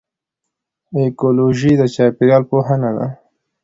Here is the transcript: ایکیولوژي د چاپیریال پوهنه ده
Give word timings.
ایکیولوژي 0.97 1.71
د 1.77 1.81
چاپیریال 1.95 2.43
پوهنه 2.49 2.91
ده 2.97 3.07